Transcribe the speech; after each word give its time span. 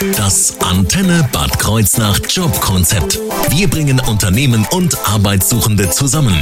Das 0.00 0.58
Antenne 0.60 1.28
Bad 1.30 1.58
Kreuznach 1.58 2.18
Jobkonzept. 2.26 3.20
Wir 3.50 3.68
bringen 3.68 4.00
Unternehmen 4.00 4.66
und 4.70 4.96
Arbeitssuchende 5.06 5.90
zusammen. 5.90 6.34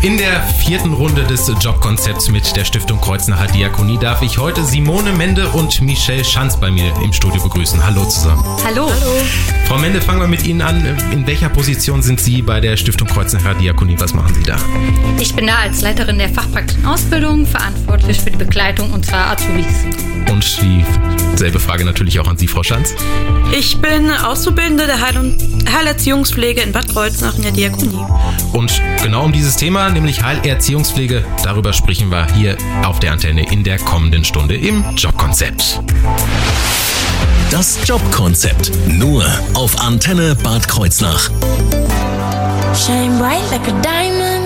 In 0.00 0.16
der 0.16 0.42
vierten 0.64 0.94
Runde 0.94 1.24
des 1.24 1.52
Jobkonzepts 1.60 2.30
mit 2.30 2.56
der 2.56 2.64
Stiftung 2.64 2.98
Kreuznacher 2.98 3.48
Diakonie 3.48 3.98
darf 3.98 4.22
ich 4.22 4.38
heute 4.38 4.64
Simone 4.64 5.12
Mende 5.12 5.48
und 5.50 5.82
Michelle 5.82 6.24
Schanz 6.24 6.58
bei 6.58 6.70
mir 6.70 6.90
im 7.04 7.12
Studio 7.12 7.42
begrüßen. 7.42 7.84
Hallo 7.84 8.06
zusammen. 8.06 8.42
Hallo. 8.64 8.88
Hallo. 8.88 9.12
Frau 9.66 9.76
Mende, 9.76 10.00
fangen 10.00 10.20
wir 10.20 10.28
mit 10.28 10.46
Ihnen 10.46 10.62
an. 10.62 10.82
In 11.12 11.26
welcher 11.26 11.50
Position 11.50 12.02
sind 12.02 12.20
Sie 12.20 12.40
bei 12.40 12.58
der 12.58 12.78
Stiftung 12.78 13.06
Kreuznacher 13.06 13.54
Diakonie? 13.54 13.96
Was 13.98 14.14
machen 14.14 14.34
Sie 14.34 14.44
da? 14.44 14.56
Ich 15.38 15.40
bin 15.40 15.54
da 15.54 15.60
als 15.60 15.82
Leiterin 15.82 16.18
der 16.18 16.28
fachpraktischen 16.30 16.84
Ausbildung 16.84 17.46
verantwortlich 17.46 18.20
für 18.20 18.28
die 18.28 18.38
Begleitung 18.38 18.90
unserer 18.90 19.30
Azubis. 19.30 19.66
Und 20.28 20.60
dieselbe 20.60 21.60
Frage 21.60 21.84
natürlich 21.84 22.18
auch 22.18 22.26
an 22.26 22.36
Sie, 22.36 22.48
Frau 22.48 22.64
Schanz. 22.64 22.92
Ich 23.56 23.80
bin 23.80 24.10
Auszubildende 24.10 24.86
der 24.86 25.00
Heil- 25.00 25.16
und 25.16 25.38
Heilerziehungspflege 25.72 26.62
in 26.62 26.72
Bad 26.72 26.88
Kreuznach 26.88 27.36
in 27.36 27.42
der 27.42 27.52
Diakonie. 27.52 28.04
Und 28.52 28.82
genau 29.00 29.26
um 29.26 29.30
dieses 29.30 29.54
Thema, 29.54 29.88
nämlich 29.90 30.24
Heilerziehungspflege, 30.24 31.24
darüber 31.44 31.72
sprechen 31.72 32.10
wir 32.10 32.26
hier 32.34 32.58
auf 32.84 32.98
der 32.98 33.12
Antenne 33.12 33.48
in 33.52 33.62
der 33.62 33.78
kommenden 33.78 34.24
Stunde 34.24 34.56
im 34.56 34.84
Jobkonzept. 34.96 35.80
Das 37.52 37.78
Jobkonzept 37.84 38.72
nur 38.88 39.24
auf 39.54 39.80
Antenne 39.80 40.34
Bad 40.34 40.66
Kreuznach. 40.66 41.30
Shine 42.74 43.16
bright 43.20 43.48
like 43.52 43.68
a 43.68 43.80
diamond. 43.82 44.37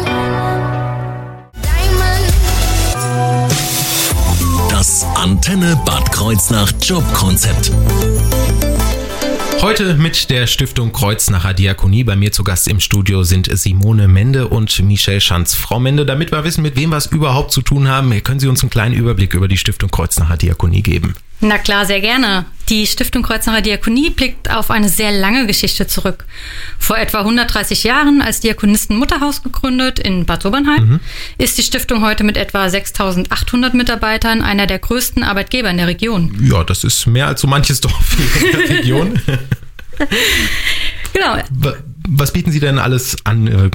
Das 4.82 5.06
Antenne 5.14 5.80
Bad 5.86 6.10
Kreuznach 6.10 6.72
Jobkonzept. 6.82 7.70
Heute 9.60 9.94
mit 9.94 10.28
der 10.28 10.48
Stiftung 10.48 10.90
Kreuznacher 10.90 11.54
Diakonie. 11.54 12.02
Bei 12.02 12.16
mir 12.16 12.32
zu 12.32 12.42
Gast 12.42 12.66
im 12.66 12.80
Studio 12.80 13.22
sind 13.22 13.48
Simone 13.56 14.08
Mende 14.08 14.48
und 14.48 14.76
Michelle 14.82 15.20
Schanz. 15.20 15.54
Frau 15.54 15.78
Mende, 15.78 16.04
damit 16.04 16.32
wir 16.32 16.42
wissen, 16.42 16.62
mit 16.62 16.74
wem 16.74 16.90
wir 16.90 16.96
es 16.96 17.06
überhaupt 17.06 17.52
zu 17.52 17.62
tun 17.62 17.86
haben, 17.86 18.10
können 18.24 18.40
Sie 18.40 18.48
uns 18.48 18.64
einen 18.64 18.70
kleinen 18.70 18.96
Überblick 18.96 19.34
über 19.34 19.46
die 19.46 19.56
Stiftung 19.56 19.88
Kreuznacher 19.88 20.36
Diakonie 20.36 20.82
geben? 20.82 21.14
Na 21.44 21.58
klar, 21.58 21.86
sehr 21.86 22.00
gerne. 22.00 22.44
Die 22.68 22.86
Stiftung 22.86 23.24
Kreuznacher 23.24 23.62
Diakonie 23.62 24.10
blickt 24.10 24.48
auf 24.48 24.70
eine 24.70 24.88
sehr 24.88 25.10
lange 25.10 25.44
Geschichte 25.48 25.88
zurück. 25.88 26.24
Vor 26.78 26.96
etwa 26.96 27.18
130 27.18 27.82
Jahren 27.82 28.22
als 28.22 28.38
Diakonisten 28.38 28.96
Mutterhaus 28.96 29.42
gegründet 29.42 29.98
in 29.98 30.24
Bad 30.24 30.42
Sobernheim, 30.42 30.88
mhm. 30.88 31.00
ist 31.38 31.58
die 31.58 31.64
Stiftung 31.64 32.02
heute 32.02 32.22
mit 32.22 32.36
etwa 32.36 32.70
6800 32.70 33.74
Mitarbeitern 33.74 34.40
einer 34.40 34.68
der 34.68 34.78
größten 34.78 35.24
Arbeitgeber 35.24 35.68
in 35.68 35.78
der 35.78 35.88
Region. 35.88 36.32
Ja, 36.48 36.62
das 36.62 36.84
ist 36.84 37.06
mehr 37.06 37.26
als 37.26 37.40
so 37.40 37.48
manches 37.48 37.80
Dorf 37.82 38.16
in 38.40 38.52
der 38.52 38.68
Region. 38.78 39.20
genau. 41.12 41.38
Was 42.08 42.32
bieten 42.32 42.52
Sie 42.52 42.60
denn 42.60 42.78
alles 42.78 43.16
an? 43.24 43.70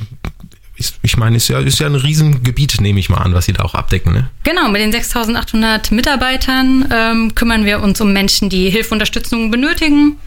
Ich 1.01 1.17
meine, 1.17 1.37
ist 1.37 1.47
ja, 1.47 1.59
ist 1.59 1.79
ja 1.79 1.87
ein 1.87 1.95
Riesengebiet, 1.95 2.79
nehme 2.81 2.99
ich 2.99 3.09
mal 3.09 3.17
an, 3.17 3.33
was 3.33 3.45
Sie 3.45 3.53
da 3.53 3.63
auch 3.63 3.73
abdecken. 3.73 4.13
Ne? 4.13 4.29
Genau, 4.43 4.69
mit 4.69 4.81
den 4.81 4.91
6800 4.91 5.91
Mitarbeitern 5.91 6.87
ähm, 6.91 7.35
kümmern 7.35 7.65
wir 7.65 7.81
uns 7.81 7.99
um 7.99 8.13
Menschen, 8.13 8.49
die 8.49 8.69
Hilfe 8.69 8.91
und 8.91 8.97
Unterstützung 8.97 9.51
benötigen. 9.51 10.17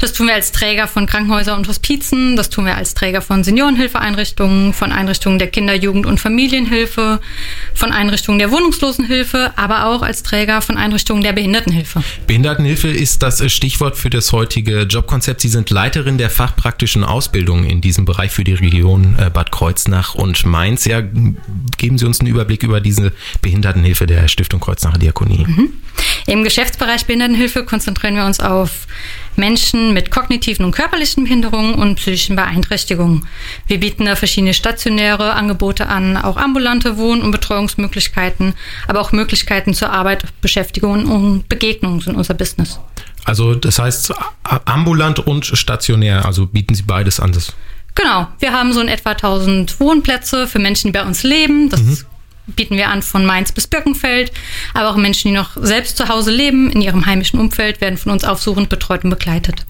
Das 0.00 0.12
tun 0.12 0.26
wir 0.26 0.34
als 0.34 0.50
Träger 0.50 0.88
von 0.88 1.06
Krankenhäusern 1.06 1.58
und 1.58 1.68
Hospizen, 1.68 2.36
das 2.36 2.50
tun 2.50 2.66
wir 2.66 2.76
als 2.76 2.94
Träger 2.94 3.22
von 3.22 3.44
Seniorenhilfeeinrichtungen, 3.44 4.72
von 4.72 4.92
Einrichtungen 4.92 5.38
der 5.38 5.48
Kinder-, 5.48 5.74
Jugend- 5.74 6.06
und 6.06 6.20
Familienhilfe, 6.20 7.20
von 7.84 7.92
Einrichtungen 7.92 8.38
der 8.38 8.50
Wohnungslosenhilfe, 8.50 9.52
aber 9.56 9.86
auch 9.86 10.02
als 10.02 10.22
Träger 10.22 10.62
von 10.62 10.76
Einrichtungen 10.76 11.22
der 11.22 11.32
Behindertenhilfe. 11.32 12.02
Behindertenhilfe 12.26 12.88
ist 12.88 13.22
das 13.22 13.52
Stichwort 13.52 13.96
für 13.96 14.10
das 14.10 14.32
heutige 14.32 14.82
Jobkonzept. 14.82 15.42
Sie 15.42 15.48
sind 15.48 15.68
Leiterin 15.70 16.16
der 16.18 16.30
fachpraktischen 16.30 17.04
Ausbildung 17.04 17.64
in 17.64 17.80
diesem 17.80 18.06
Bereich 18.06 18.30
für 18.32 18.44
die 18.44 18.54
Region 18.54 19.16
äh, 19.18 19.30
Bad 19.30 19.52
Kreuznach. 19.52 19.84
Kreuznach 19.84 20.14
und 20.14 20.46
Mainz. 20.46 20.84
Ja, 20.84 21.02
geben 21.76 21.98
Sie 21.98 22.06
uns 22.06 22.20
einen 22.20 22.28
Überblick 22.28 22.62
über 22.62 22.80
diese 22.80 23.12
Behindertenhilfe 23.42 24.06
der 24.06 24.28
Stiftung 24.28 24.60
Kreuznacher 24.60 24.98
Diakonie. 24.98 25.44
Mhm. 25.46 25.72
Im 26.26 26.42
Geschäftsbereich 26.42 27.04
Behindertenhilfe 27.06 27.64
konzentrieren 27.64 28.16
wir 28.16 28.24
uns 28.24 28.40
auf 28.40 28.86
Menschen 29.36 29.92
mit 29.92 30.10
kognitiven 30.10 30.64
und 30.64 30.72
körperlichen 30.72 31.24
Behinderungen 31.24 31.74
und 31.74 31.96
psychischen 31.96 32.36
Beeinträchtigungen. 32.36 33.26
Wir 33.66 33.80
bieten 33.80 34.06
da 34.06 34.16
verschiedene 34.16 34.54
stationäre 34.54 35.34
Angebote 35.34 35.86
an, 35.86 36.16
auch 36.16 36.36
ambulante 36.36 36.96
Wohn- 36.96 37.20
und 37.20 37.30
Betreuungsmöglichkeiten, 37.30 38.54
aber 38.86 39.00
auch 39.00 39.12
Möglichkeiten 39.12 39.74
zur 39.74 39.90
Arbeit, 39.90 40.24
Beschäftigung 40.40 41.06
und 41.06 41.48
Begegnung 41.48 42.00
sind 42.00 42.16
unser 42.16 42.34
Business. 42.34 42.80
Also 43.24 43.54
das 43.54 43.78
heißt 43.78 44.14
ambulant 44.64 45.18
und 45.18 45.46
stationär, 45.46 46.24
also 46.24 46.46
bieten 46.46 46.74
Sie 46.74 46.82
beides 46.82 47.20
an. 47.20 47.32
Das 47.32 47.54
Genau, 47.94 48.26
wir 48.40 48.52
haben 48.52 48.72
so 48.72 48.80
in 48.80 48.88
etwa 48.88 49.10
1000 49.10 49.78
Wohnplätze 49.78 50.48
für 50.48 50.58
Menschen, 50.58 50.88
die 50.88 50.98
bei 50.98 51.04
uns 51.04 51.22
leben. 51.22 51.68
Das 51.68 51.80
mhm. 51.80 51.98
Bieten 52.46 52.76
wir 52.76 52.88
an 52.88 53.02
von 53.02 53.24
Mainz 53.24 53.52
bis 53.52 53.66
Birkenfeld. 53.66 54.32
Aber 54.72 54.90
auch 54.90 54.96
Menschen, 54.96 55.28
die 55.28 55.34
noch 55.34 55.50
selbst 55.56 55.96
zu 55.96 56.08
Hause 56.08 56.30
leben, 56.30 56.70
in 56.70 56.80
ihrem 56.80 57.06
heimischen 57.06 57.40
Umfeld, 57.40 57.80
werden 57.80 57.98
von 57.98 58.12
uns 58.12 58.24
aufsuchend 58.24 58.68
betreut 58.68 59.04
und 59.04 59.10
begleitet. 59.10 59.64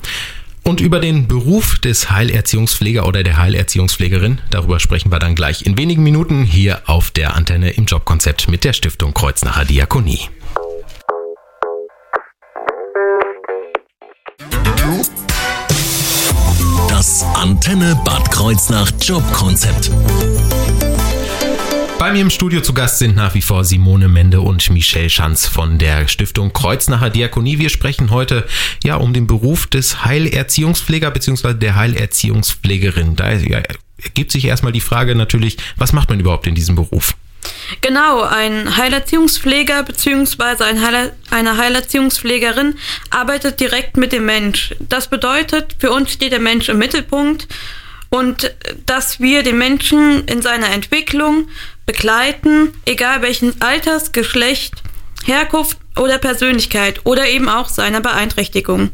Und 0.64 0.80
über 0.80 0.98
den 0.98 1.28
Beruf 1.28 1.78
des 1.78 2.10
Heilerziehungspfleger 2.10 3.06
oder 3.06 3.22
der 3.22 3.36
Heilerziehungspflegerin, 3.36 4.40
darüber 4.50 4.80
sprechen 4.80 5.12
wir 5.12 5.18
dann 5.18 5.34
gleich 5.34 5.66
in 5.66 5.76
wenigen 5.76 6.02
Minuten 6.02 6.42
hier 6.42 6.80
auf 6.86 7.10
der 7.10 7.34
Antenne 7.34 7.70
im 7.70 7.84
Jobkonzept 7.84 8.48
mit 8.48 8.64
der 8.64 8.72
Stiftung 8.72 9.12
Kreuznacher 9.12 9.66
Diakonie. 9.66 10.30
Das 16.88 17.22
Antenne 17.34 18.00
Bad 18.02 18.30
Kreuznach 18.30 18.90
Jobkonzept. 19.02 19.90
Bei 21.98 22.12
mir 22.12 22.20
im 22.20 22.30
Studio 22.30 22.60
zu 22.60 22.74
Gast 22.74 22.98
sind 22.98 23.16
nach 23.16 23.34
wie 23.34 23.40
vor 23.40 23.64
Simone 23.64 24.08
Mende 24.08 24.40
und 24.40 24.68
Michelle 24.70 25.08
Schanz 25.08 25.46
von 25.46 25.78
der 25.78 26.08
Stiftung 26.08 26.52
Kreuznacher 26.52 27.08
Diakonie. 27.08 27.58
Wir 27.58 27.70
sprechen 27.70 28.10
heute 28.10 28.46
ja 28.82 28.96
um 28.96 29.14
den 29.14 29.26
Beruf 29.26 29.66
des 29.66 30.04
Heilerziehungspfleger 30.04 31.10
bzw. 31.10 31.54
der 31.54 31.76
Heilerziehungspflegerin. 31.76 33.16
Da 33.16 33.30
ergibt 33.30 34.32
sich 34.32 34.44
erstmal 34.44 34.72
die 34.72 34.80
Frage 34.80 35.14
natürlich, 35.14 35.56
was 35.76 35.92
macht 35.92 36.10
man 36.10 36.20
überhaupt 36.20 36.46
in 36.46 36.54
diesem 36.54 36.74
Beruf? 36.74 37.14
Genau, 37.80 38.22
ein 38.22 38.76
Heilerziehungspfleger 38.76 39.84
bzw. 39.84 40.64
Ein 40.64 40.84
Heiler, 40.84 41.12
eine 41.30 41.56
Heilerziehungspflegerin 41.56 42.74
arbeitet 43.10 43.60
direkt 43.60 43.96
mit 43.96 44.12
dem 44.12 44.26
Mensch. 44.26 44.74
Das 44.80 45.08
bedeutet, 45.08 45.76
für 45.78 45.90
uns 45.90 46.12
steht 46.12 46.32
der 46.32 46.40
Mensch 46.40 46.68
im 46.68 46.78
Mittelpunkt 46.78 47.48
und 48.10 48.54
dass 48.86 49.20
wir 49.20 49.42
den 49.42 49.58
Menschen 49.58 50.24
in 50.26 50.40
seiner 50.42 50.70
Entwicklung 50.70 51.48
begleiten, 51.86 52.72
egal 52.84 53.22
welchen 53.22 53.60
Alters, 53.60 54.12
Geschlecht, 54.12 54.82
Herkunft 55.24 55.78
oder 55.96 56.18
Persönlichkeit 56.18 57.00
oder 57.04 57.28
eben 57.28 57.48
auch 57.48 57.68
seiner 57.68 58.00
Beeinträchtigung. 58.00 58.90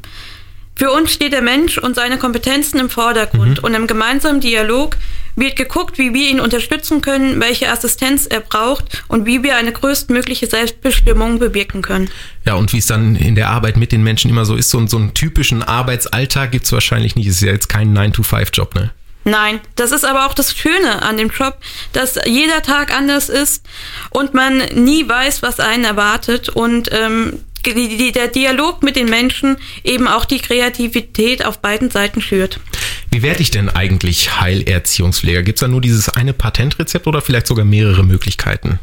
Für 0.77 0.93
uns 0.93 1.13
steht 1.13 1.35
der 1.35 1.43
Mensch 1.43 1.77
und 1.77 1.95
seine 1.95 2.17
Kompetenzen 2.17 2.81
im 2.81 2.89
Vordergrund 2.89 3.59
mhm. 3.59 3.65
und 3.65 3.75
im 3.75 3.87
gemeinsamen 3.87 4.41
Dialog 4.41 4.97
wird 5.37 5.57
geguckt, 5.57 5.99
wie 5.99 6.15
wir 6.15 6.31
ihn 6.31 6.41
unterstützen 6.41 7.03
können, 7.03 7.39
welche 7.39 7.71
Assistenz 7.71 8.27
er 8.27 8.41
braucht 8.41 9.05
und 9.07 9.27
wie 9.27 9.43
wir 9.43 9.57
eine 9.57 9.73
größtmögliche 9.73 10.47
Selbstbestimmung 10.47 11.39
bewirken 11.39 11.83
können. 11.83 12.09
Ja, 12.47 12.55
und 12.55 12.73
wie 12.73 12.79
es 12.79 12.87
dann 12.87 13.15
in 13.15 13.35
der 13.35 13.51
Arbeit 13.51 13.77
mit 13.77 13.93
den 13.93 14.03
Menschen 14.03 14.31
immer 14.31 14.47
so 14.47 14.57
ist, 14.57 14.71
so, 14.71 14.87
so 14.87 14.97
einen 14.97 15.13
typischen 15.13 15.63
Arbeitsalltag 15.63 16.51
gibt 16.53 16.65
es 16.65 16.73
wahrscheinlich 16.73 17.15
nicht. 17.15 17.27
Es 17.27 17.37
ist 17.37 17.43
ja 17.43 17.53
jetzt 17.53 17.69
kein 17.69 17.97
9-to-5-Job, 17.97 18.75
ne? 18.75 18.91
Nein, 19.25 19.61
das 19.77 19.93
ist 19.93 20.05
aber 20.05 20.27
auch 20.27 20.35
das 20.35 20.57
Schöne 20.57 21.03
an 21.03 21.17
dem 21.19 21.29
Job, 21.29 21.59
dass 21.93 22.19
jeder 22.25 22.63
Tag 22.63 22.95
anders 22.95 23.29
ist 23.29 23.67
und 24.11 24.33
man 24.33 24.59
nie 24.75 25.07
weiß, 25.07 25.43
was 25.43 25.61
einen 25.61 25.85
erwartet 25.85 26.49
und 26.49 26.91
ähm, 26.93 27.45
die, 27.67 27.97
die, 27.97 28.13
der 28.13 28.29
Dialog 28.29 28.83
mit 28.83 28.97
den 28.97 29.11
Menschen 29.11 29.59
eben 29.85 30.09
auch 30.09 30.25
die 30.25 30.39
Kreativität 30.39 31.45
auf 31.45 31.59
beiden 31.59 31.91
Seiten 31.91 32.23
schürt. 32.23 32.61
Wie 33.11 33.23
werde 33.23 33.43
ich 33.43 33.51
denn 33.51 33.69
eigentlich 33.69 34.41
Heilerziehungspfleger? 34.41 35.43
Gibt 35.43 35.59
es 35.59 35.61
da 35.61 35.69
nur 35.69 35.81
dieses 35.81 36.09
eine 36.09 36.33
Patentrezept 36.33 37.07
oder 37.07 37.21
vielleicht 37.21 37.47
sogar 37.47 37.65
mehrere 37.65 38.05
Möglichkeiten? 38.05 38.79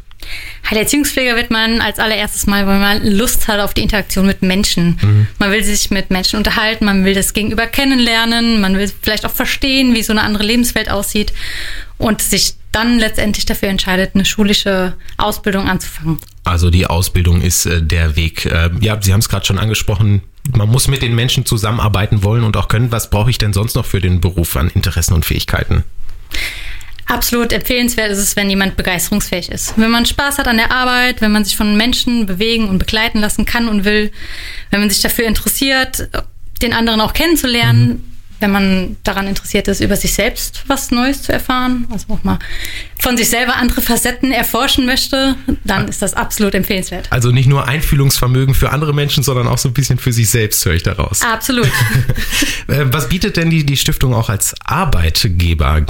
Heilerziehungspfleger 0.69 1.36
wird 1.36 1.52
man 1.52 1.80
als 1.80 2.00
allererstes 2.00 2.48
mal, 2.48 2.68
weil 2.68 2.80
man 2.80 3.06
Lust 3.06 3.48
hat 3.48 3.60
auf 3.60 3.74
die 3.74 3.84
Interaktion 3.84 4.25
mit 4.25 4.42
Menschen. 4.42 5.00
Mhm. 5.02 5.28
Man 5.40 5.52
will 5.52 5.64
sich 5.64 5.92
mit 5.92 6.12
Menschen 6.12 6.38
unterhalten, 6.38 6.86
man 6.86 7.06
will 7.06 7.14
das 7.14 7.34
Gegenüber 7.34 7.68
kennenlernen, 7.68 8.60
man 8.60 8.78
will 8.78 8.92
vielleicht 9.02 9.25
auch 9.25 9.31
verstehen, 9.31 9.96
wie 9.96 10.04
so 10.04 10.12
eine 10.12 10.24
andere 10.24 10.44
Lebenswelt 10.44 10.90
aussieht 10.90 11.31
und 11.98 12.22
sich 12.22 12.56
dann 12.72 13.00
letztendlich 13.00 13.46
dafür 13.46 13.69
entscheidet, 13.69 14.12
eine 14.14 14.25
schulische 14.25 14.96
Ausbildung 15.18 15.68
anzufangen. 15.69 16.19
Also 16.44 16.69
die 16.69 16.86
Ausbildung 16.86 17.42
ist 17.42 17.66
äh, 17.66 17.81
der 17.81 18.16
Weg. 18.16 18.46
Äh, 18.46 18.69
ja, 18.81 19.02
Sie 19.02 19.14
haben 19.14 19.19
es 19.19 19.30
gerade 19.30 19.46
schon 19.46 19.58
angesprochen. 19.58 20.22
Man 20.56 20.69
muss 20.69 20.88
mit 20.88 21.02
den 21.02 21.16
Menschen 21.16 21.46
zusammenarbeiten 21.46 22.24
wollen 22.24 22.44
und 22.44 22.56
auch 22.56 22.68
können. 22.68 22.92
Was 22.92 23.10
brauche 23.10 23.30
ich 23.30 23.38
denn 23.38 23.54
sonst 23.54 23.75
noch 23.75 23.86
für 23.86 24.00
den 24.00 24.22
Beruf 24.22 24.56
an 24.56 24.69
Interessen 24.69 25.14
und 25.14 25.25
Fähigkeiten? 25.25 25.84
Absolut 27.07 27.54
empfehlenswert 27.54 28.12
ist 28.12 28.19
es, 28.19 28.36
wenn 28.36 28.50
jemand 28.50 28.75
begeisterungsfähig 28.75 29.50
ist. 29.50 29.74
Wenn 29.77 29.92
man 29.92 30.06
Spaß 30.06 30.38
hat 30.38 30.48
an 30.48 30.57
der 30.57 30.71
Arbeit, 30.71 31.21
wenn 31.21 31.31
man 31.31 31.45
sich 31.45 31.56
von 31.56 31.77
Menschen 31.77 32.25
bewegen 32.25 32.68
und 32.68 32.80
begleiten 32.80 33.19
lassen 33.19 33.45
kann 33.45 33.69
und 33.69 33.86
will, 33.86 34.12
wenn 34.71 34.81
man 34.81 34.89
sich 34.89 35.01
dafür 35.01 35.25
interessiert 35.25 36.09
den 36.62 36.74
anderen 36.74 37.01
auch 37.01 37.13
kennenzulernen. 37.13 37.88
Mhm 37.88 38.18
wenn 38.39 38.51
man 38.51 38.98
daran 39.04 39.27
interessiert 39.27 39.68
ist, 39.68 39.81
über 39.81 39.95
sich 39.95 40.13
selbst 40.13 40.63
was 40.68 40.92
Neues 40.92 41.24
zu 41.24 41.31
erfahren, 41.31 41.88
also 41.92 42.13
auch 42.13 42.24
mal 42.24 42.38
von 43.00 43.18
sich 43.18 43.30
selber 43.30 43.56
andere 43.56 43.81
Facetten 43.81 44.31
erforschen 44.31 44.86
möchte, 44.86 45.36
dann 45.63 45.88
ist 45.88 46.01
das 46.01 46.13
absolut 46.13 46.54
empfehlenswert. 46.54 47.07
Also 47.12 47.31
nicht 47.31 47.48
nur 47.48 47.68
Einfühlungsvermögen 47.68 48.54
für 48.54 48.71
andere 48.71 48.94
Menschen, 48.94 49.24
sondern 49.24 49.48
auch 49.48 49.57
so 49.57 49.69
ein 49.69 49.74
bisschen 49.74 49.98
für 49.98 50.13
sich 50.13 50.30
selbst, 50.30 50.63
höre 50.65 50.74
ich 50.74 50.83
daraus. 50.83 51.21
Absolut. 51.21 51.71
Äh, 52.68 52.86
was 52.92 53.07
bietet 53.07 53.38
denn 53.38 53.50
die, 53.50 53.65
die 53.65 53.77
Stiftung 53.77 54.13
auch 54.13 54.30
als 54.30 54.54
Arbeitgeber? 54.65 55.86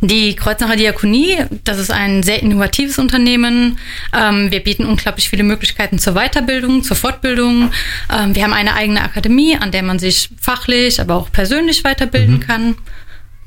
Die 0.00 0.36
Kreuznacher 0.36 0.76
Diakonie, 0.76 1.38
das 1.64 1.78
ist 1.78 1.90
ein 1.90 2.22
sehr 2.22 2.42
innovatives 2.42 2.98
Unternehmen. 2.98 3.78
Ähm, 4.14 4.50
wir 4.50 4.60
bieten 4.60 4.84
unglaublich 4.84 5.30
viele 5.30 5.42
Möglichkeiten 5.42 5.98
zur 5.98 6.14
Weiterbildung, 6.14 6.82
zur 6.82 6.96
Fortbildung. 6.96 7.70
Ähm, 8.12 8.34
wir 8.34 8.44
haben 8.44 8.52
eine 8.52 8.74
eigene 8.74 9.02
Akademie, 9.02 9.56
an 9.56 9.70
der 9.70 9.82
man 9.82 9.98
sich 9.98 10.28
fachlich, 10.40 11.00
aber 11.00 11.14
auch 11.14 11.32
persönlich 11.32 11.82
weiterbilden 11.84 12.36
mhm. 12.36 12.40
kann. 12.40 12.74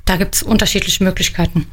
Da 0.06 0.16
gibt 0.16 0.36
es 0.36 0.44
unterschiedliche 0.44 1.04
Möglichkeiten 1.04 1.68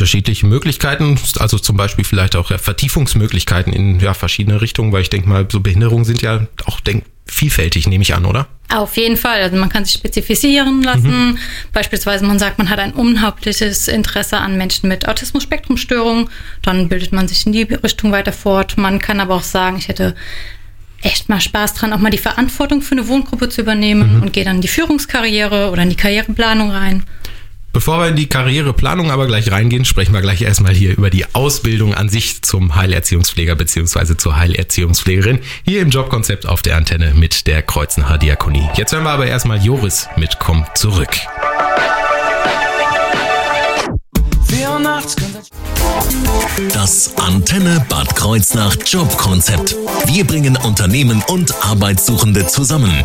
unterschiedliche 0.00 0.46
Möglichkeiten, 0.46 1.18
also 1.38 1.58
zum 1.58 1.76
Beispiel 1.76 2.06
vielleicht 2.06 2.34
auch 2.34 2.50
Vertiefungsmöglichkeiten 2.58 3.70
in 3.70 4.00
ja, 4.00 4.14
verschiedene 4.14 4.62
Richtungen, 4.62 4.92
weil 4.92 5.02
ich 5.02 5.10
denke 5.10 5.28
mal, 5.28 5.46
so 5.50 5.60
Behinderungen 5.60 6.06
sind 6.06 6.22
ja 6.22 6.46
auch 6.64 6.80
denk, 6.80 7.04
vielfältig, 7.26 7.86
nehme 7.86 8.00
ich 8.00 8.14
an, 8.14 8.24
oder? 8.24 8.48
Auf 8.70 8.96
jeden 8.96 9.18
Fall. 9.18 9.42
Also 9.42 9.56
man 9.56 9.68
kann 9.68 9.84
sich 9.84 9.94
spezifizieren 9.94 10.82
lassen. 10.82 11.10
Mhm. 11.10 11.38
Beispielsweise 11.74 12.24
man 12.24 12.38
sagt, 12.38 12.56
man 12.56 12.70
hat 12.70 12.78
ein 12.78 12.92
unhauptliches 12.92 13.88
Interesse 13.88 14.38
an 14.38 14.56
Menschen 14.56 14.88
mit 14.88 15.06
Autismus-Spektrum-Störung. 15.06 16.30
Dann 16.62 16.88
bildet 16.88 17.12
man 17.12 17.28
sich 17.28 17.44
in 17.44 17.52
die 17.52 17.62
Richtung 17.62 18.10
weiter 18.10 18.32
fort. 18.32 18.78
Man 18.78 19.00
kann 19.00 19.20
aber 19.20 19.34
auch 19.34 19.42
sagen, 19.42 19.76
ich 19.76 19.88
hätte 19.88 20.14
echt 21.02 21.28
mal 21.28 21.40
Spaß 21.40 21.74
dran, 21.74 21.92
auch 21.92 21.98
mal 21.98 22.10
die 22.10 22.18
Verantwortung 22.18 22.80
für 22.80 22.92
eine 22.92 23.06
Wohngruppe 23.06 23.50
zu 23.50 23.60
übernehmen 23.60 24.16
mhm. 24.16 24.22
und 24.22 24.32
gehe 24.32 24.44
dann 24.44 24.56
in 24.56 24.62
die 24.62 24.68
Führungskarriere 24.68 25.70
oder 25.70 25.82
in 25.82 25.90
die 25.90 25.96
Karriereplanung 25.96 26.70
rein. 26.70 27.04
Bevor 27.72 28.00
wir 28.00 28.08
in 28.08 28.16
die 28.16 28.28
Karriereplanung 28.28 29.10
aber 29.10 29.26
gleich 29.26 29.52
reingehen, 29.52 29.84
sprechen 29.84 30.12
wir 30.12 30.20
gleich 30.20 30.42
erstmal 30.42 30.74
hier 30.74 30.96
über 30.96 31.08
die 31.08 31.24
Ausbildung 31.34 31.94
an 31.94 32.08
sich 32.08 32.42
zum 32.42 32.74
Heilerziehungspfleger 32.74 33.54
bzw. 33.54 34.16
zur 34.16 34.36
Heilerziehungspflegerin 34.36 35.38
hier 35.64 35.80
im 35.80 35.90
Jobkonzept 35.90 36.46
auf 36.46 36.62
der 36.62 36.76
Antenne 36.76 37.14
mit 37.14 37.46
der 37.46 37.62
Kreuznacher 37.62 38.18
Diakonie. 38.18 38.68
Jetzt 38.74 38.92
hören 38.92 39.04
wir 39.04 39.10
aber 39.10 39.26
erstmal 39.26 39.62
Joris 39.62 40.08
mit 40.16 40.38
Komm 40.40 40.64
zurück. 40.74 41.16
Das 46.74 47.16
Antenne 47.16 47.84
Bad 47.88 48.16
Kreuznach 48.16 48.76
Jobkonzept. 48.84 49.76
Wir 50.06 50.26
bringen 50.26 50.56
Unternehmen 50.56 51.22
und 51.28 51.54
Arbeitssuchende 51.64 52.46
zusammen. 52.46 53.04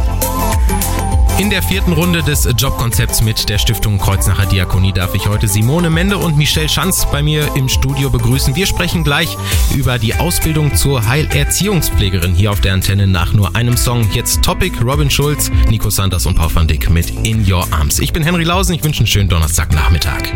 In 1.37 1.49
der 1.49 1.61
vierten 1.61 1.91
Runde 1.91 2.23
des 2.23 2.47
Jobkonzepts 2.57 3.21
mit 3.21 3.49
der 3.49 3.57
Stiftung 3.57 3.97
Kreuznacher 3.97 4.45
Diakonie 4.45 4.93
darf 4.93 5.13
ich 5.15 5.27
heute 5.27 5.49
Simone 5.49 5.89
Mende 5.89 6.17
und 6.17 6.37
Michelle 6.37 6.69
Schanz 6.69 7.05
bei 7.11 7.21
mir 7.21 7.53
im 7.55 7.67
Studio 7.67 8.09
begrüßen. 8.09 8.55
Wir 8.55 8.65
sprechen 8.65 9.03
gleich 9.03 9.35
über 9.75 9.99
die 9.99 10.15
Ausbildung 10.15 10.73
zur 10.75 11.05
Heilerziehungspflegerin 11.05 12.35
hier 12.35 12.51
auf 12.51 12.61
der 12.61 12.73
Antenne 12.73 13.05
nach 13.05 13.33
nur 13.33 13.53
einem 13.53 13.75
Song. 13.75 14.09
Jetzt 14.13 14.43
Topic, 14.43 14.77
Robin 14.81 15.09
Schulz, 15.09 15.51
Nico 15.69 15.89
Sanders 15.89 16.25
und 16.25 16.35
Paul 16.35 16.55
van 16.55 16.67
Dick 16.69 16.89
mit 16.89 17.09
In 17.25 17.45
Your 17.45 17.67
Arms. 17.71 17.99
Ich 17.99 18.13
bin 18.13 18.23
Henry 18.23 18.45
Lausen, 18.45 18.73
ich 18.73 18.83
wünsche 18.85 18.99
einen 18.99 19.07
schönen 19.07 19.27
Donnerstagnachmittag. 19.27 20.31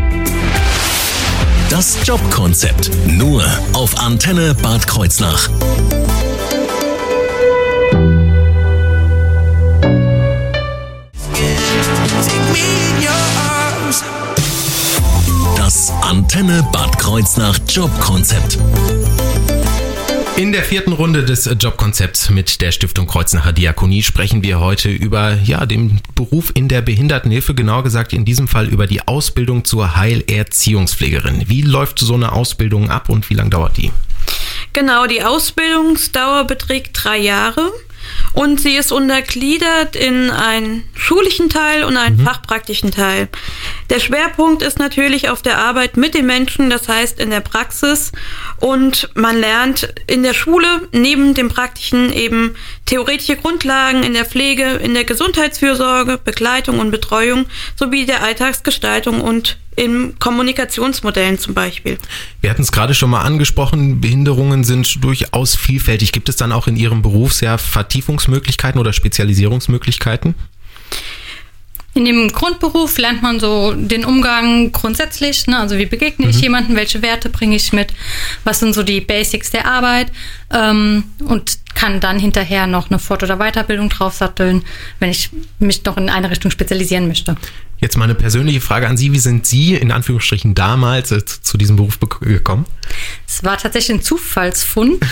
Das 1.70 1.98
Jobkonzept 2.04 2.92
nur 3.08 3.46
auf 3.72 3.98
Antenne 4.00 4.54
Bad 4.54 4.86
Kreuznach. 4.86 5.50
Antenne 16.20 16.68
Bad 16.74 17.00
Kreuznach 17.00 17.58
Jobkonzept. 17.70 18.58
In 20.36 20.52
der 20.52 20.64
vierten 20.64 20.92
Runde 20.92 21.24
des 21.24 21.50
Jobkonzepts 21.58 22.30
mit 22.30 22.60
der 22.60 22.74
Stiftung 22.74 23.08
Kreuznacher 23.08 23.54
Diakonie 23.54 24.04
sprechen 24.04 24.44
wir 24.44 24.60
heute 24.60 24.90
über 24.90 25.36
ja, 25.46 25.66
den 25.66 26.02
Beruf 26.16 26.52
in 26.54 26.68
der 26.68 26.82
Behindertenhilfe, 26.82 27.56
genauer 27.56 27.86
gesagt 27.86 28.12
in 28.12 28.26
diesem 28.26 28.50
Fall 28.50 28.68
über 28.68 28.86
die 28.86 29.08
Ausbildung 29.08 29.64
zur 29.64 29.96
Heilerziehungspflegerin. 29.96 31.46
Wie 31.48 31.62
läuft 31.62 32.00
so 32.00 32.16
eine 32.16 32.34
Ausbildung 32.34 32.90
ab 32.90 33.08
und 33.08 33.30
wie 33.30 33.36
lange 33.36 33.52
dauert 33.52 33.78
die? 33.78 33.94
Genau, 34.74 35.08
die 35.08 35.24
Ausbildungsdauer 35.24 36.44
beträgt 36.44 37.02
drei 37.02 37.18
Jahre. 37.18 37.72
Und 38.34 38.60
sie 38.60 38.76
ist 38.76 38.92
untergliedert 38.92 39.96
in 39.96 40.30
einen 40.30 40.84
schulischen 40.94 41.50
Teil 41.50 41.84
und 41.84 41.98
einen 41.98 42.18
mhm. 42.18 42.26
fachpraktischen 42.26 42.92
Teil. 42.92 43.28
Der 43.90 44.00
Schwerpunkt 44.00 44.62
ist 44.62 44.78
natürlich 44.78 45.30
auf 45.30 45.42
der 45.42 45.58
Arbeit 45.58 45.98
mit 45.98 46.14
den 46.14 46.26
Menschen, 46.26 46.70
das 46.70 46.88
heißt 46.88 47.20
in 47.20 47.32
der 47.32 47.40
Praxis. 47.40 48.12
Und 48.60 49.10
man 49.16 49.40
lernt 49.40 49.94
in 50.08 50.24
der 50.24 50.34
Schule 50.34 50.88
neben 50.92 51.34
dem 51.34 51.50
praktischen 51.50 52.14
eben 52.14 52.56
theoretische 52.86 53.36
Grundlagen 53.36 54.04
in 54.04 54.14
der 54.14 54.26
Pflege, 54.26 54.64
in 54.74 54.94
der 54.94 55.06
Gesundheitsfürsorge, 55.06 56.20
Begleitung 56.24 56.80
und 56.80 56.92
Betreuung 56.92 57.46
sowie 57.76 58.06
der 58.06 58.24
Alltagsgestaltung 58.24 59.22
und 59.22 59.58
in 59.80 60.20
Kommunikationsmodellen 60.20 61.40
zum 61.40 61.54
Beispiel. 61.54 61.98
Wir 62.42 62.50
hatten 62.50 62.64
es 62.64 62.72
gerade 62.72 62.94
schon 62.94 63.10
mal 63.10 63.22
angesprochen, 63.22 64.02
Behinderungen 64.02 64.66
sind 64.66 65.02
durchaus 65.02 65.56
vielfältig. 65.56 66.12
Gibt 66.12 66.28
es 66.28 66.36
dann 66.36 66.52
auch 66.52 66.68
in 66.68 66.76
Ihrem 66.76 67.02
Beruf 67.02 67.34
sehr 67.34 67.58
Vertiefungsmöglichkeiten 67.58 68.80
oder 68.80 68.92
Spezialisierungsmöglichkeiten? 68.92 70.36
In 71.94 72.06
dem 72.06 72.30
Grundberuf 72.30 72.98
lernt 72.98 73.24
man 73.24 73.40
so 73.40 73.74
den 73.74 74.06
Umgang 74.06 74.72
grundsätzlich, 74.74 75.48
ne? 75.48 75.58
also 75.58 75.78
wie 75.78 75.86
begegne 75.86 76.26
mhm. 76.26 76.32
ich 76.32 76.42
jemanden, 76.42 76.76
welche 76.76 77.02
Werte 77.02 77.30
bringe 77.30 77.56
ich 77.56 77.74
mit, 77.74 77.94
was 78.44 78.60
sind 78.60 78.74
so 78.74 78.84
die 78.84 79.02
Basics 79.02 79.50
der 79.50 79.66
Arbeit 79.66 80.12
ähm, 80.54 81.06
und 81.26 81.58
kann 81.74 82.00
dann 82.00 82.20
hinterher 82.20 82.68
noch 82.68 82.90
eine 82.90 83.00
Fort- 83.00 83.24
oder 83.24 83.38
Weiterbildung 83.38 83.90
draufsatteln, 83.90 84.64
wenn 85.00 85.10
ich 85.10 85.30
mich 85.58 85.84
noch 85.86 85.98
in 85.98 86.10
eine 86.10 86.30
Richtung 86.30 86.52
spezialisieren 86.52 87.08
möchte. 87.08 87.38
Jetzt 87.82 87.96
mal 87.96 88.04
eine 88.04 88.16
persönliche 88.16 88.60
Frage 88.60 88.88
an 88.88 88.98
Sie. 88.98 89.14
Wie 89.14 89.20
sind 89.20 89.46
Sie 89.46 89.76
in 89.76 89.92
Anführungsstrichen 89.92 90.54
damals 90.54 91.12
äh, 91.12 91.24
zu 91.24 91.58
diesem 91.58 91.78
Beruf 91.78 91.98
gekommen? 92.00 92.66
Es 93.28 93.44
war 93.44 93.58
tatsächlich 93.58 94.00
ein 94.00 94.04
Zufallsfund. 94.04 95.02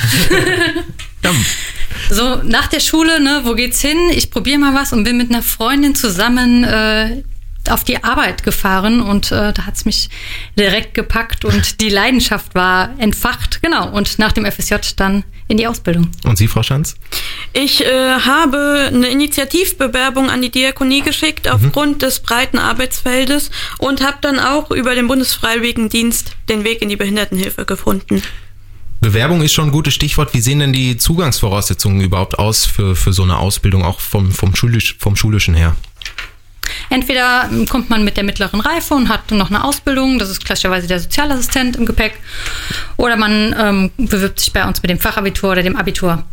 so 2.10 2.44
nach 2.44 2.68
der 2.68 2.82
Schule, 2.82 3.22
ne, 3.22 3.42
wo 3.44 3.54
geht's 3.54 3.80
hin? 3.80 3.98
Ich 4.12 4.32
probiere 4.32 4.60
mal 4.60 4.74
was 4.74 4.92
und 4.92 5.04
bin 5.06 5.18
mit 5.18 5.30
einer 5.30 5.44
Freundin 5.44 5.96
zusammen 5.96 6.64
äh, 6.66 7.24
auf 7.70 7.84
die 7.84 8.04
Arbeit 8.04 8.44
gefahren 8.44 9.02
und 9.02 9.32
äh, 9.32 9.54
da 9.54 9.66
hat's 9.66 9.86
mich 9.86 10.10
direkt 10.58 10.94
gepackt 10.94 11.46
und 11.46 11.82
die 11.82 11.90
Leidenschaft 11.90 12.56
war 12.56 12.90
entfacht. 12.98 13.62
Genau. 13.62 13.90
Und 13.90 14.20
nach 14.20 14.32
dem 14.32 14.46
FSJ 14.46 14.76
dann 14.96 15.24
in 15.48 15.58
die 15.58 15.68
Ausbildung. 15.68 16.10
Und 16.24 16.38
Sie, 16.38 16.48
Frau 16.48 16.64
Schanz? 16.64 16.96
Ich 17.54 17.86
äh, 17.86 18.20
habe 18.20 18.90
eine 18.94 19.08
Initiativbewerbung 19.08 20.30
an 20.30 20.42
die 20.42 20.50
Diakonie 20.50 21.02
geschickt 21.02 21.46
mhm. 21.46 21.52
aufgrund 21.52 22.02
des 22.02 22.20
breiten 22.20 22.60
Arbeitsfeldes 22.60 23.52
und 23.78 24.02
habe 24.02 24.18
dann 24.22 24.40
auch 24.40 24.72
über 24.72 24.96
den 24.96 25.08
Bundesfreiwilligendienst 25.08 26.36
den 26.50 26.64
Weg 26.64 26.82
in 26.82 26.90
die 26.90 26.98
Behindertenhilfe 26.98 27.66
gefunden. 27.66 28.22
Bewerbung 29.00 29.42
ist 29.42 29.54
schon 29.54 29.70
ein 29.70 29.72
gutes 29.72 29.94
Stichwort. 29.94 30.34
Wie 30.34 30.42
sehen 30.42 30.60
denn 30.60 30.74
die 30.74 30.98
Zugangsvoraussetzungen 30.98 32.02
überhaupt 32.02 32.40
aus 32.40 32.66
für, 32.66 32.96
für 32.96 33.14
so 33.14 33.24
eine 33.24 33.38
Ausbildung, 33.38 33.84
auch 33.84 34.00
vom, 34.00 34.32
vom, 34.32 34.56
schulisch, 34.56 34.96
vom 35.00 35.16
Schulischen 35.16 35.54
her? 35.54 35.76
Entweder 36.90 37.50
kommt 37.70 37.90
man 37.90 38.04
mit 38.04 38.18
der 38.18 38.24
mittleren 38.24 38.60
Reife 38.60 38.94
und 38.94 39.10
hat 39.10 39.32
noch 39.32 39.50
eine 39.50 39.64
Ausbildung, 39.64 40.20
das 40.20 40.30
ist 40.30 40.46
klassischerweise 40.46 40.88
der 40.88 41.00
Sozialassistent 41.00 41.76
im 41.76 41.86
Gepäck, 41.86 42.20
oder 42.98 43.16
man 43.16 43.56
ähm, 43.60 43.92
bewirbt 43.98 44.40
sich 44.40 44.54
bei 44.54 44.66
uns 44.66 44.82
mit 44.82 44.90
dem 44.90 45.00
Fachabitur 45.00 45.52
oder 45.52 45.64
dem 45.64 45.76
Abitur. 45.76 46.24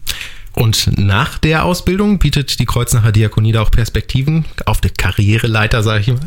Und 0.52 0.98
nach 0.98 1.38
der 1.38 1.64
Ausbildung 1.64 2.18
bietet 2.18 2.60
die 2.60 2.64
Kreuznacher 2.64 3.10
Diakonie 3.10 3.52
da 3.52 3.62
auch 3.62 3.72
Perspektiven 3.72 4.44
auf 4.66 4.80
der 4.80 4.90
Karriereleiter, 4.90 5.82
sage 5.82 6.00
ich 6.00 6.08
mal? 6.08 6.20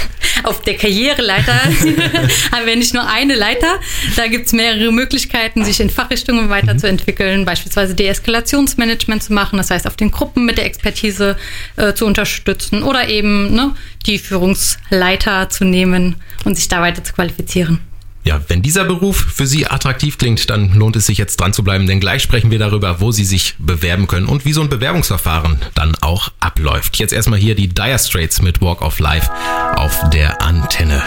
Auf 0.44 0.62
der 0.62 0.76
Karriereleiter 0.76 1.54
haben 2.52 2.66
wir 2.66 2.76
nicht 2.76 2.94
nur 2.94 3.06
eine 3.06 3.34
Leiter, 3.34 3.80
da 4.16 4.26
gibt 4.28 4.46
es 4.46 4.52
mehrere 4.52 4.92
Möglichkeiten, 4.92 5.64
sich 5.64 5.80
in 5.80 5.90
Fachrichtungen 5.90 6.48
weiterzuentwickeln, 6.48 7.40
mhm. 7.40 7.44
beispielsweise 7.44 7.94
Deeskalationsmanagement 7.94 9.22
zu 9.22 9.32
machen, 9.32 9.56
das 9.56 9.70
heißt 9.70 9.86
auf 9.86 9.96
den 9.96 10.10
Gruppen 10.10 10.44
mit 10.44 10.58
der 10.58 10.66
Expertise 10.66 11.36
äh, 11.76 11.92
zu 11.94 12.06
unterstützen 12.06 12.82
oder 12.82 13.08
eben 13.08 13.54
ne, 13.54 13.74
die 14.06 14.18
Führungsleiter 14.18 15.50
zu 15.50 15.64
nehmen 15.64 16.16
und 16.44 16.54
sich 16.54 16.68
da 16.68 16.80
weiter 16.80 17.02
zu 17.02 17.12
qualifizieren. 17.12 17.80
Ja, 18.28 18.42
wenn 18.48 18.60
dieser 18.60 18.84
Beruf 18.84 19.16
für 19.16 19.46
Sie 19.46 19.66
attraktiv 19.66 20.18
klingt, 20.18 20.50
dann 20.50 20.74
lohnt 20.74 20.96
es 20.96 21.06
sich 21.06 21.16
jetzt 21.16 21.40
dran 21.40 21.54
zu 21.54 21.64
bleiben, 21.64 21.86
denn 21.86 21.98
gleich 21.98 22.22
sprechen 22.22 22.50
wir 22.50 22.58
darüber, 22.58 23.00
wo 23.00 23.10
Sie 23.10 23.24
sich 23.24 23.54
bewerben 23.58 24.06
können 24.06 24.26
und 24.26 24.44
wie 24.44 24.52
so 24.52 24.60
ein 24.60 24.68
Bewerbungsverfahren 24.68 25.58
dann 25.74 25.96
auch 26.02 26.28
abläuft. 26.38 26.98
Jetzt 26.98 27.14
erstmal 27.14 27.38
hier 27.38 27.54
die 27.54 27.68
Dire 27.68 27.98
Straits 27.98 28.42
mit 28.42 28.60
Walk 28.60 28.82
of 28.82 28.98
Life 28.98 29.30
auf 29.76 30.10
der 30.10 30.42
Antenne. 30.42 31.02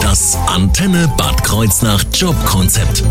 Das 0.00 0.34
Antenne 0.46 1.12
Bad 1.18 1.44
Kreuznach 1.44 2.04
Jobkonzept. 2.14 3.04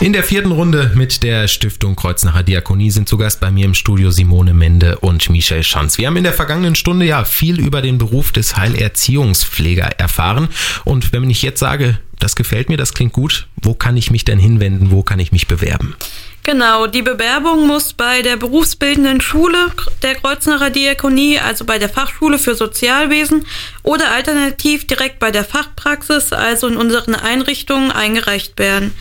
In 0.00 0.12
der 0.12 0.22
vierten 0.22 0.52
Runde 0.52 0.92
mit 0.94 1.24
der 1.24 1.48
Stiftung 1.48 1.96
Kreuznacher 1.96 2.44
Diakonie 2.44 2.92
sind 2.92 3.08
zu 3.08 3.18
Gast 3.18 3.40
bei 3.40 3.50
mir 3.50 3.64
im 3.64 3.74
Studio 3.74 4.12
Simone 4.12 4.54
Mende 4.54 5.00
und 5.00 5.28
Michel 5.28 5.64
Schanz. 5.64 5.98
Wir 5.98 6.06
haben 6.06 6.16
in 6.16 6.22
der 6.22 6.32
vergangenen 6.32 6.76
Stunde 6.76 7.04
ja 7.04 7.24
viel 7.24 7.58
über 7.58 7.82
den 7.82 7.98
Beruf 7.98 8.30
des 8.30 8.56
Heilerziehungspfleger 8.56 9.98
erfahren. 9.98 10.50
Und 10.84 11.12
wenn 11.12 11.28
ich 11.28 11.42
jetzt 11.42 11.58
sage, 11.58 11.98
das 12.20 12.36
gefällt 12.36 12.68
mir, 12.68 12.76
das 12.76 12.94
klingt 12.94 13.12
gut, 13.12 13.48
wo 13.56 13.74
kann 13.74 13.96
ich 13.96 14.12
mich 14.12 14.24
denn 14.24 14.38
hinwenden, 14.38 14.92
wo 14.92 15.02
kann 15.02 15.18
ich 15.18 15.32
mich 15.32 15.48
bewerben? 15.48 15.96
Genau, 16.44 16.86
die 16.86 17.02
Bewerbung 17.02 17.66
muss 17.66 17.92
bei 17.92 18.22
der 18.22 18.36
berufsbildenden 18.36 19.20
Schule 19.20 19.58
der 20.02 20.14
Kreuznacher 20.14 20.70
Diakonie, 20.70 21.40
also 21.40 21.64
bei 21.64 21.78
der 21.78 21.88
Fachschule 21.88 22.38
für 22.38 22.54
Sozialwesen 22.54 23.44
oder 23.82 24.12
alternativ 24.12 24.86
direkt 24.86 25.18
bei 25.18 25.32
der 25.32 25.44
Fachpraxis, 25.44 26.32
also 26.32 26.68
in 26.68 26.76
unseren 26.76 27.16
Einrichtungen, 27.16 27.90
eingereicht 27.90 28.58
werden. 28.60 28.94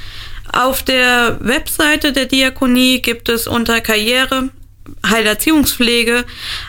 Auf 0.52 0.84
der 0.84 1.38
Webseite 1.40 2.14
der 2.14 2.26
Diakonie 2.26 3.02
gibt 3.02 3.30
es 3.30 3.48
unter 3.48 3.82
Karriere 3.82 4.50
Heilerziehungspflege 5.06 6.24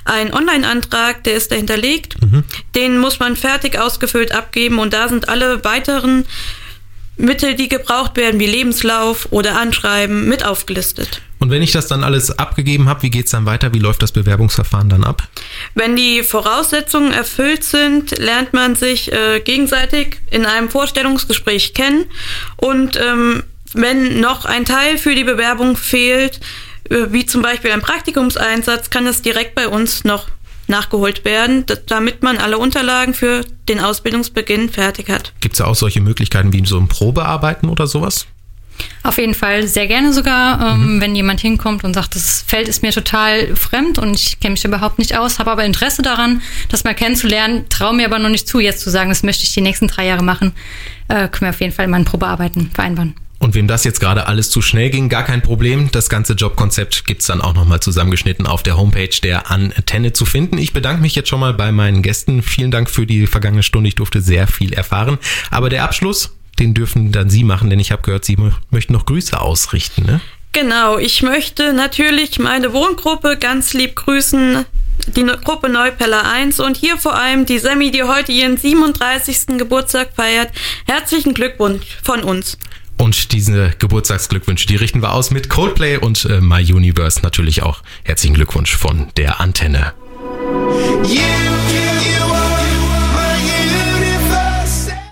einen 0.04 0.32
Online-Antrag, 0.32 1.25
der 1.25 1.35
ist 1.35 1.52
dahinterlegt. 1.52 2.20
Mhm. 2.20 2.44
Den 2.75 2.99
muss 2.99 3.20
man 3.20 3.37
fertig 3.37 3.78
ausgefüllt 3.78 4.32
abgeben 4.32 4.78
und 4.78 4.92
da 4.92 5.08
sind 5.08 5.28
alle 5.28 5.64
weiteren 5.64 6.25
Mittel, 7.16 7.54
die 7.56 7.68
gebraucht 7.68 8.16
werden, 8.16 8.38
wie 8.38 8.47
Lebenslauf 8.47 9.28
oder 9.30 9.58
Anschreiben, 9.58 10.28
mit 10.28 10.44
aufgelistet. 10.44 11.20
Und 11.40 11.50
wenn 11.50 11.62
ich 11.62 11.73
das 11.73 11.87
dann 11.87 12.02
alles 12.02 12.37
abgegeben 12.37 12.88
habe, 12.88 13.02
wie 13.02 13.11
geht 13.11 13.26
es 13.26 13.32
dann 13.32 13.47
weiter? 13.47 13.73
Wie 13.75 13.78
läuft 13.78 14.02
das 14.02 14.12
Bewerbungsverfahren 14.12 14.88
dann 14.88 15.04
ab? 15.04 15.23
Wenn 15.75 15.94
die 15.94 16.23
Voraussetzungen 16.23 17.12
erfüllt 17.12 17.64
sind, 17.64 18.16
lernt 18.18 18.52
man 18.52 18.75
sich 18.75 19.12
äh, 19.12 19.40
gegenseitig 19.40 20.20
in 20.30 20.47
einem 20.47 20.68
Vorstellungsgespräch 20.68 21.75
kennen 21.75 22.06
und 22.56 22.99
ähm, 23.00 23.44
wenn 23.75 24.21
noch 24.21 24.45
ein 24.45 24.65
Teil 24.65 24.99
für 24.99 25.15
die 25.15 25.25
Bewerbung 25.25 25.77
fehlt, 25.77 26.41
äh, 26.91 27.07
wie 27.11 27.27
zum 27.27 27.43
Beispiel 27.43 27.73
ein 27.73 27.81
Praktikumseinsatz, 27.81 28.91
kann 28.91 29.07
es 29.07 29.23
direkt 29.23 29.55
bei 29.55 29.69
uns 29.69 30.05
noch 30.05 30.27
nachgeholt 30.69 31.25
werden, 31.25 31.65
damit 31.87 32.23
man 32.23 32.37
alle 32.37 32.59
Unterlagen 32.59 33.15
für 33.15 33.45
den 33.69 33.81
Ausbildungsbeginn 33.81 34.69
fertig 34.69 35.09
hat. 35.09 35.33
Gibt 35.41 35.55
es 35.55 35.61
ja 35.61 35.67
auch 35.67 35.75
solche 35.75 36.01
Möglichkeiten 36.01 36.53
wie 36.53 36.65
so 36.67 36.79
ein 36.79 36.89
Probearbeiten 36.89 37.69
oder 37.69 37.87
sowas? 37.87 38.27
Auf 39.03 39.19
jeden 39.19 39.35
Fall 39.35 39.67
sehr 39.67 39.89
gerne 39.89 40.13
sogar, 40.13 40.75
ähm, 40.75 40.97
mhm. 40.97 41.01
wenn 41.01 41.15
jemand 41.17 41.41
hinkommt 41.41 41.83
und 41.83 41.95
sagt, 41.95 42.15
das 42.15 42.45
Feld 42.47 42.69
ist 42.69 42.83
mir 42.83 42.93
total 42.93 43.57
fremd 43.57 43.99
und 43.99 44.15
ich 44.15 44.39
kenne 44.39 44.53
mich 44.53 44.65
überhaupt 44.65 44.99
nicht 44.99 45.17
aus, 45.17 45.41
habe 45.41 45.51
aber 45.51 45.65
Interesse 45.65 46.03
daran, 46.03 46.43
das 46.69 46.85
mal 46.85 46.95
kennenzulernen, 46.95 47.69
traue 47.71 47.95
mir 47.95 48.07
aber 48.07 48.21
noch 48.21 48.29
nicht 48.29 48.47
zu, 48.47 48.61
jetzt 48.61 48.81
zu 48.81 48.91
sagen, 48.91 49.09
das 49.09 49.25
möchte 49.25 49.43
ich 49.45 49.53
die 49.53 49.63
nächsten 49.63 49.89
drei 49.89 50.07
Jahre 50.07 50.23
machen, 50.23 50.53
äh, 51.09 51.29
können 51.29 51.41
wir 51.41 51.49
auf 51.51 51.61
jeden 51.61 51.73
Fall 51.73 51.89
mal 51.89 51.97
ein 51.97 52.05
Probearbeiten 52.05 52.71
vereinbaren. 52.73 53.15
Und 53.38 53.54
wem 53.54 53.68
das 53.68 53.85
jetzt 53.85 54.00
gerade 54.00 54.26
alles 54.26 54.50
zu 54.50 54.61
schnell 54.61 54.90
ging, 54.90 55.09
gar 55.09 55.23
kein 55.23 55.42
Problem. 55.42 55.90
Das 55.92 56.09
ganze 56.09 56.33
Jobkonzept 56.33 57.07
gibt's 57.07 57.26
dann 57.26 57.40
auch 57.40 57.54
nochmal 57.54 57.78
zusammengeschnitten 57.80 58.47
auf 58.47 58.64
der 58.64 58.76
Homepage 58.76 59.09
der 59.23 59.50
Antenne 59.50 60.12
zu 60.12 60.26
finden. 60.26 60.59
Ich 60.59 60.73
bedanke 60.73 61.02
mich 61.02 61.14
jetzt 61.14 61.28
schon 61.28 61.38
mal 61.40 61.54
bei 61.54 61.71
meinen 61.71 62.02
Gästen. 62.02 62.42
Vielen 62.42 62.73
Dank 62.73 62.90
für 62.90 63.07
die 63.07 63.28
vergangene 63.28 63.62
Stunde. 63.62 63.88
Ich 63.88 63.95
durfte 63.95 64.21
sehr 64.21 64.49
viel 64.49 64.73
erfahren. 64.73 65.18
Aber 65.50 65.68
der 65.68 65.85
Abschluss, 65.85 66.35
den 66.59 66.75
dürfen 66.75 67.12
dann 67.12 67.30
Sie 67.30 67.45
machen, 67.45 67.71
denn 67.71 67.78
ich 67.78 67.92
habe 67.92 68.02
gehört, 68.02 68.25
Sie 68.25 68.37
möchten 68.71 68.92
noch 68.92 69.07
Grüße 69.07 69.40
ausrichten. 69.40 70.04
Ne? 70.04 70.21
Genau, 70.52 70.99
ich 70.99 71.23
möchte 71.23 71.73
natürlich 71.73 72.40
meine 72.40 72.73
Wohngruppe 72.73 73.37
ganz 73.37 73.75
lieb 73.75 73.95
grüßen, 73.95 74.64
die 75.07 75.25
Gruppe 75.45 75.68
Neupeller 75.68 76.28
1 76.28 76.59
und 76.59 76.76
hier 76.76 76.99
vor 76.99 77.14
allem 77.14 77.47
die 77.47 77.61
Semi, 77.61 77.92
die 77.92 78.02
heute 78.02 78.33
ihren 78.33 78.57
37. 78.57 79.59
Geburtstag 79.59 80.09
feiert. 80.16 80.50
Herzlichen 80.87 81.35
Glückwunsch 81.35 81.99
von 82.02 82.25
uns. 82.25 82.59
Und 82.99 83.33
diese 83.33 83.71
Geburtstagsglückwünsche, 83.78 84.67
die 84.67 84.76
richten 84.76 85.02
wir 85.02 85.12
aus 85.12 85.31
mit 85.31 85.49
Coldplay 85.49 85.97
und 85.97 86.25
äh, 86.25 86.40
My 86.40 86.61
Universe 86.61 87.21
natürlich 87.23 87.62
auch. 87.62 87.83
Herzlichen 88.05 88.35
Glückwunsch 88.35 88.76
von 88.76 89.09
der 89.17 89.40
Antenne. 89.40 89.93
You 91.05 91.98